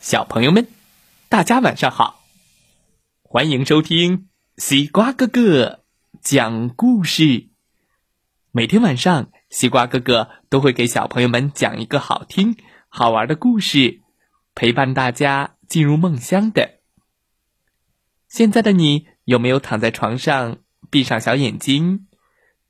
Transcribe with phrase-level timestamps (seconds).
[0.00, 0.66] 小朋友们，
[1.30, 2.22] 大家晚上好！
[3.22, 4.28] 欢迎收听
[4.58, 5.84] 西瓜哥哥
[6.20, 7.48] 讲故事。
[8.50, 12.56] 每天晚上，西瓜哥哥都会给小朋友们讲一个好听、
[12.90, 14.02] 好玩的故事，
[14.54, 16.81] 陪伴大家进入梦乡的。
[18.32, 20.56] 现在的你有没有躺在床上，
[20.88, 22.06] 闭上小眼睛，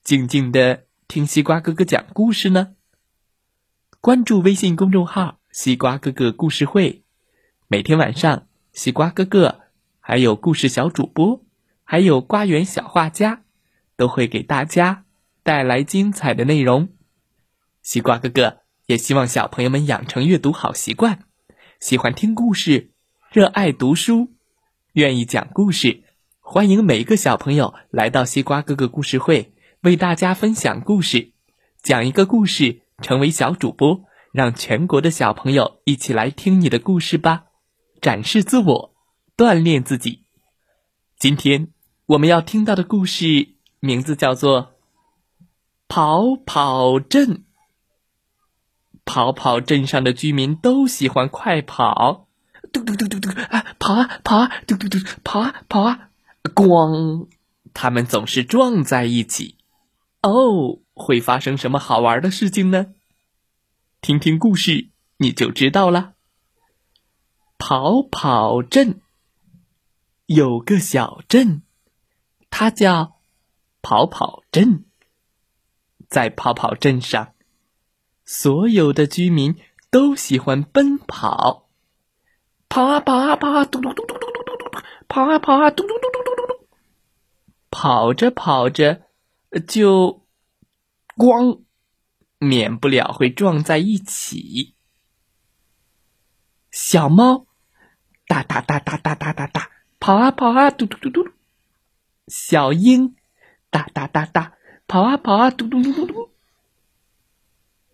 [0.03, 2.75] 静静的听西瓜哥哥讲故事呢？
[4.01, 7.05] 关注微信公众号“西瓜哥哥故事会”。
[7.71, 9.61] 每天晚上，西瓜哥哥
[10.01, 11.45] 还有故事小主播，
[11.85, 13.45] 还有瓜园小画家，
[13.97, 15.05] 都会给大家
[15.45, 16.89] 带来精彩的内容。
[17.83, 21.21] 西瓜哥哥也希望小朋友们养成阅读好习惯，
[21.79, 22.91] 喜欢听故事，
[23.31, 24.32] 热爱读书，
[24.93, 26.03] 愿意讲故事。
[26.41, 31.33] 欢迎每一个小朋友来到西瓜哥哥故事会，为大家分享故事，
[31.83, 37.45] 讲一个故事，成为小主播，让全国的小朋友一起来听你的故事吧。
[38.03, 38.95] 展示自我，
[39.35, 40.25] 锻炼自己。
[41.19, 41.69] 今天
[42.05, 44.63] 我们要听到的故事名字叫做
[45.89, 47.29] 《跑跑镇》。
[49.07, 52.29] 跑跑镇上的居民都喜欢快跑，
[52.73, 56.11] 嘟嘟嘟嘟嘟啊，跑啊跑啊，嘟嘟嘟跑啊跑啊，
[56.55, 57.27] 咣！
[57.75, 59.57] 他们总是撞在一起。
[60.23, 62.95] 哦，会发生什么好玩的事情呢？
[64.01, 66.15] 听听故事你就知道了。
[67.59, 69.01] 跑跑镇
[70.27, 71.63] 有个小镇，
[72.51, 73.17] 它叫
[73.83, 74.85] 跑跑镇。
[76.09, 77.35] 在跑跑镇上，
[78.25, 79.57] 所有的居民
[79.91, 81.62] 都喜欢奔跑，
[82.73, 86.67] 跑啊跑啊跑啊，嘟嘟嘟嘟嘟嘟嘟，跑啊跑啊，嘟嘟嘟嘟嘟嘟嘟，
[87.71, 89.03] 跑着跑着
[89.69, 90.25] 就
[91.15, 91.65] 咣，
[92.39, 94.75] 免不了会撞在一起。
[96.71, 97.47] 小猫。
[98.27, 99.69] 哒哒哒哒哒哒哒哒，
[100.01, 101.31] 跑啊跑啊，嘟嘟嘟嘟。
[102.27, 103.15] 小鹰，
[103.69, 104.55] 哒哒哒哒，
[104.87, 106.31] 跑啊跑啊，嘟嘟嘟嘟嘟。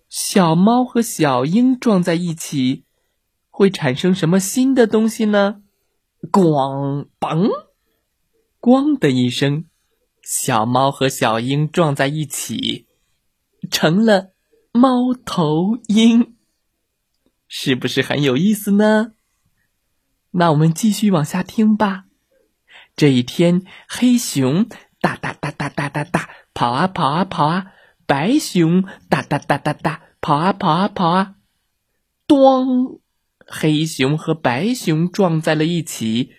[0.09, 2.85] 小猫和小鹰撞在一起，
[3.59, 5.63] 会产生什么新的东西呢？
[6.31, 7.51] 咣嘣，
[8.61, 9.65] 咣的一声，
[10.23, 12.87] 小猫和小鹰撞在一起，
[13.69, 14.31] 成了
[14.71, 16.37] 猫头鹰。
[17.49, 19.15] 是不是很有意思呢？
[20.31, 22.05] 那我们继续往下听吧。
[22.95, 24.69] 这一天，黑熊
[25.01, 27.73] 哒哒哒哒哒哒哒跑啊跑啊跑啊，
[28.07, 31.35] 白熊哒哒哒哒哒跑啊跑啊跑啊，
[32.29, 33.01] 咣！
[33.51, 36.33] 黑熊和白熊撞在了一起。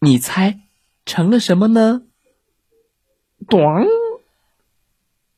[0.00, 0.62] 你猜
[1.06, 2.02] 成了什么呢？
[3.46, 3.86] 咣！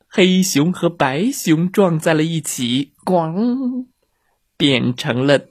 [0.09, 3.87] 黑熊和白熊撞在了一起，咣！
[4.57, 5.49] 变成了。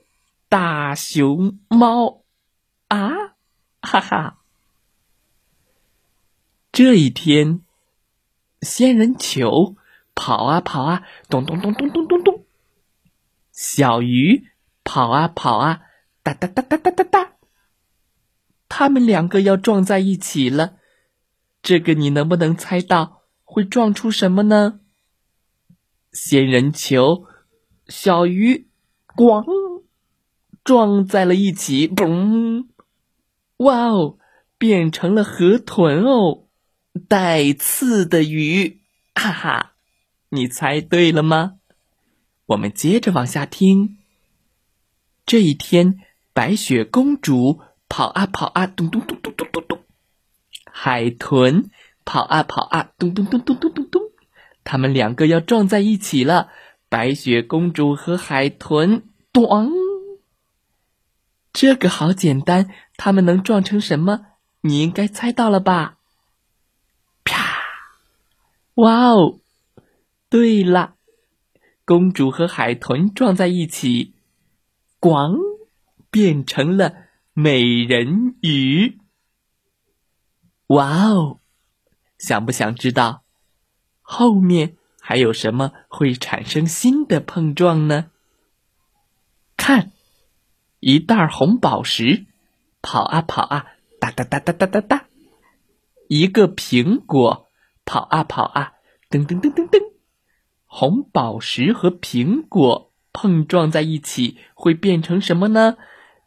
[0.48, 2.22] 大熊猫
[2.88, 3.10] 啊，
[3.82, 4.38] 哈哈！
[6.70, 7.60] 这一天，
[8.60, 9.76] 仙人球
[10.14, 12.44] 跑啊跑啊，咚咚咚咚咚咚咚。
[13.50, 14.46] 小鱼
[14.84, 15.80] 跑啊跑啊，
[16.22, 17.32] 哒哒哒哒哒哒哒。
[18.68, 20.76] 他们两个要撞在一起了，
[21.62, 24.80] 这个你能不能猜到会撞出什么呢？
[26.12, 27.26] 仙人球，
[27.88, 28.68] 小鱼，
[29.16, 29.82] 咣！
[30.62, 32.66] 撞在了一起，嘣！
[33.58, 34.18] 哇哦，
[34.58, 36.48] 变成了河豚哦，
[37.08, 38.80] 带刺的鱼，
[39.14, 39.74] 哈哈！
[40.30, 41.58] 你猜对了吗？
[42.46, 43.98] 我们接着往下听。
[45.26, 46.00] 这一天，
[46.32, 49.78] 白雪公主跑啊跑啊，咚咚咚咚咚咚咚；
[50.70, 51.70] 海豚
[52.04, 54.02] 跑啊跑啊，咚咚咚咚咚咚咚。
[54.64, 56.50] 他们两个要撞在一起了，
[56.88, 59.02] 白雪公主和海豚，
[59.32, 59.72] 咚！
[61.52, 64.26] 这个好简单，他们能撞成什么？
[64.60, 65.98] 你应该猜到了吧？
[67.24, 67.62] 啪！
[68.74, 69.40] 哇哦！
[70.28, 70.96] 对了，
[71.84, 74.13] 公主和海豚撞在一起，
[75.04, 75.36] 咣，
[76.10, 76.94] 变成了
[77.34, 78.98] 美人鱼。
[80.68, 81.40] 哇哦！
[82.16, 83.22] 想不想知道
[84.00, 88.10] 后面还有什么会产生新的碰撞呢？
[89.58, 89.92] 看。
[90.80, 92.24] 一袋红宝石，
[92.80, 93.66] 跑啊跑啊，
[94.00, 95.06] 哒哒哒哒哒哒哒。
[96.08, 97.50] 一个苹果，
[97.84, 98.72] 跑啊跑啊，
[99.10, 99.82] 噔噔噔噔噔。
[100.64, 105.78] 红宝石和苹果碰撞在一起，会变成什么呢？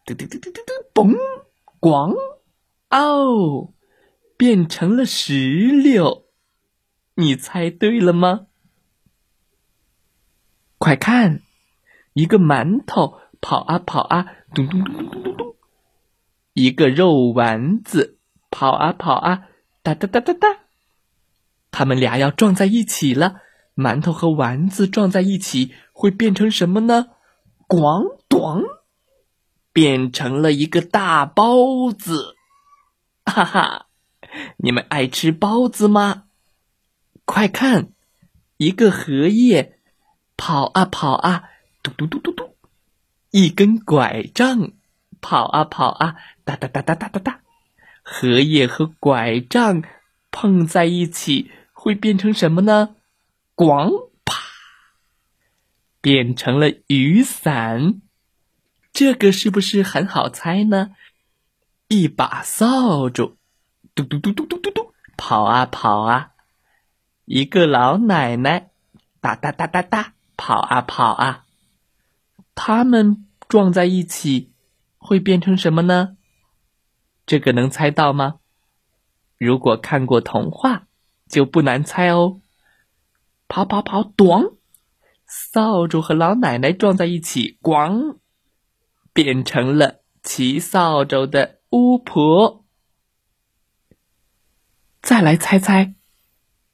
[0.06, 1.16] 噔噔噔噔噔噔，嘣！
[1.80, 2.16] 咣，
[2.89, 3.74] 哦，
[4.38, 6.25] 变成了石榴。
[7.16, 8.48] 你猜对了吗？
[10.78, 11.42] 快看，
[12.13, 14.25] 一个馒头跑啊跑啊，
[14.56, 15.56] 咚咚咚咚咚咚咚；
[16.54, 18.18] 一个肉丸子
[18.50, 19.50] 跑啊跑啊，
[19.83, 20.60] 哒哒哒哒哒。
[21.69, 23.42] 他们俩要撞在一起了，
[23.77, 27.09] 馒头和丸子撞在一起会变成什么呢？
[27.68, 28.63] 咣咚，
[29.71, 32.35] 变成了一个大包子。
[33.24, 33.85] 哈哈，
[34.57, 36.24] 你们爱吃包子吗？
[37.24, 37.89] 快看，
[38.57, 39.77] 一个荷叶
[40.35, 41.44] 跑啊跑啊，
[41.83, 42.56] 嘟嘟嘟嘟嘟；
[43.30, 44.71] 一根拐杖
[45.21, 47.41] 跑啊跑啊，哒哒哒哒哒哒哒。
[48.01, 49.83] 荷叶和拐杖
[50.31, 51.51] 碰在一起。
[51.80, 52.95] 会变成什么呢？
[53.57, 54.36] 咣啪，
[56.00, 58.01] 变成了雨伞。
[58.94, 60.92] 这个是不是很好猜呢？
[61.88, 63.36] 一把扫帚，
[63.95, 66.33] 嘟嘟嘟嘟嘟嘟嘟，跑啊跑啊。
[67.25, 68.69] 一个老奶奶，
[69.19, 71.45] 哒哒哒哒哒，跑啊跑啊。
[72.54, 74.54] 他们撞在一起，
[75.00, 76.15] 会变成什么呢？
[77.25, 78.36] 这个能猜到吗？
[79.39, 80.83] 如果看过童话。
[81.27, 82.39] 就不难猜哦，
[83.47, 84.57] 跑跑跑，咣！
[85.25, 88.17] 扫帚和老奶奶撞在一起，咣，
[89.11, 92.65] 变成了骑扫帚的巫婆。
[95.01, 95.95] 再来猜猜，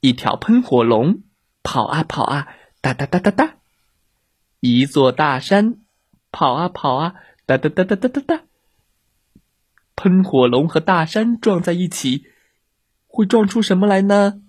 [0.00, 1.22] 一条喷火龙
[1.62, 2.48] 跑啊跑啊，
[2.80, 3.56] 哒哒哒哒哒；
[4.60, 5.80] 一座大山
[6.30, 7.14] 跑啊跑啊，
[7.46, 8.44] 哒哒哒哒哒哒哒。
[9.96, 12.24] 喷火龙和大山撞在一起，
[13.06, 14.42] 会撞出什么来呢？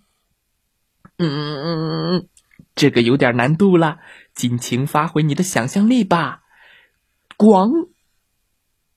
[1.17, 2.27] 嗯，
[2.75, 3.99] 这个有点难度了，
[4.33, 6.41] 尽情发挥你的想象力吧。
[7.37, 7.89] 咣，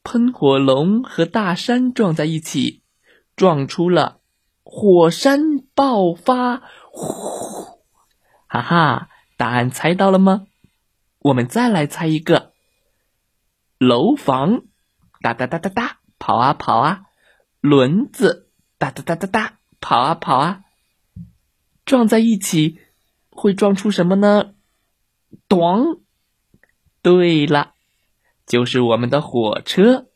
[0.03, 2.83] 喷火龙和大山撞在一起，
[3.37, 4.21] 撞出了
[4.65, 6.63] 火山爆发。
[6.91, 7.79] 呼，
[8.49, 10.47] 哈哈，答案猜到了吗？
[11.21, 12.53] 我们再来猜一个。
[13.79, 14.63] 楼房，
[15.21, 17.03] 哒哒哒哒哒，跑啊跑啊；
[17.61, 20.63] 轮子，哒哒哒哒哒，跑啊跑啊。
[21.89, 22.79] 撞在一起
[23.31, 24.53] 会撞出什么呢？
[25.49, 26.03] 咚！
[27.01, 27.73] 对了，
[28.47, 30.07] 就是我们的火车，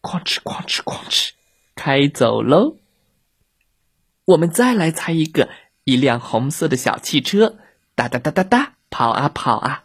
[0.00, 1.30] 哐哧哐哧哐哧，
[1.74, 2.76] 开走喽。
[4.24, 5.48] 我们再来猜一个，
[5.82, 7.58] 一辆红色的小汽车，
[7.96, 9.82] 哒哒哒哒哒，跑啊跑啊。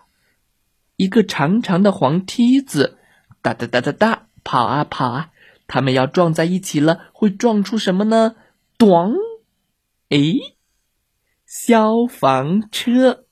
[0.97, 2.99] 一个长长的黄梯子，
[3.41, 5.31] 哒哒哒哒哒，跑啊跑啊。
[5.65, 8.35] 他们要撞在一起了，会撞出什么呢？
[8.77, 9.15] 咚！
[10.09, 10.54] 诶。
[11.45, 13.25] 消防车，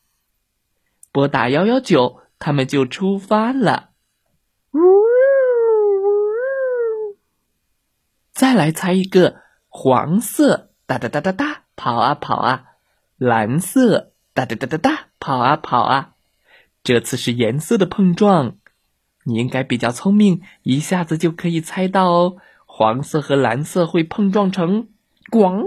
[1.11, 3.89] 拨打幺幺九，他们就出发了。
[4.71, 5.07] 呜呜！
[8.31, 12.65] 再来猜一个，黄色，哒哒哒哒哒，跑啊跑啊；
[13.17, 16.13] 蓝色，哒哒哒哒哒，跑啊跑啊。
[16.83, 18.57] 这次是颜色的碰撞，
[19.23, 22.37] 你应该比较聪明，一下子就可以猜到哦。
[22.65, 24.89] 黄色和蓝色会碰撞成
[25.29, 25.63] 光，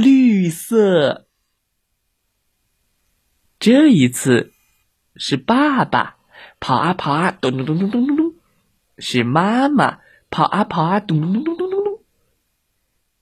[0.00, 1.26] 绿色。
[3.58, 4.54] 这一次
[5.16, 6.16] 是爸爸
[6.58, 8.34] 跑啊跑啊，咚咚咚咚咚咚咚；
[8.96, 10.00] 是妈妈
[10.30, 12.02] 跑啊跑啊，咚咚咚咚咚咚。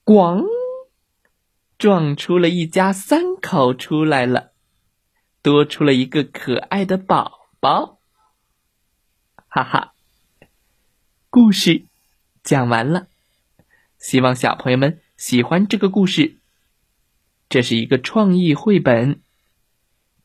[0.05, 0.47] 咣，
[1.77, 4.53] 撞出了一家三口出来了，
[5.43, 7.99] 多出了一个可爱的宝宝。
[9.49, 9.95] 哈哈，
[11.29, 11.85] 故事
[12.45, 13.09] 讲完了，
[13.99, 16.38] 希望小朋友们喜欢这个故事。
[17.49, 19.21] 这是一个创意绘本。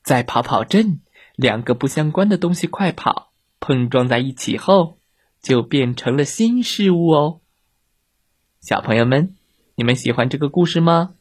[0.02, 1.00] 在跑跑镇，
[1.34, 4.98] 两个不相关的东西快跑，碰撞在一起后，
[5.40, 7.40] 就变成了新事物哦。
[8.60, 9.34] 小朋友们，
[9.74, 11.14] 你们喜欢这个故事吗？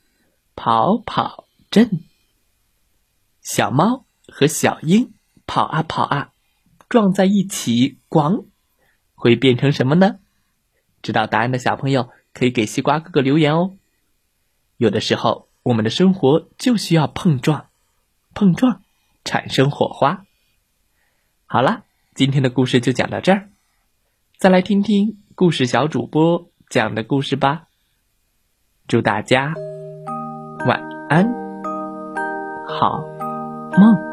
[0.55, 2.01] 跑跑镇，
[3.41, 5.13] 小猫和小鹰
[5.47, 6.33] 跑啊跑啊，
[6.89, 8.47] 撞在一起，咣，
[9.15, 10.19] 会变成什么呢？
[11.01, 13.77] 知道答案的小朋友可以给西瓜哥哥留言哦。
[14.77, 17.67] 有的时候，我们的生活就需要碰撞。
[18.35, 18.81] 碰撞，
[19.23, 20.25] 产生火花。
[21.45, 21.83] 好了，
[22.15, 23.49] 今天的故事就讲到这儿，
[24.37, 27.67] 再来听听故事小主播讲的故事吧。
[28.87, 29.53] 祝大家
[30.67, 31.25] 晚安，
[32.67, 32.99] 好
[33.77, 34.12] 梦。